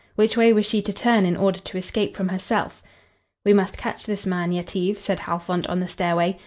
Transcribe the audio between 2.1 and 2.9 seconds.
from herself?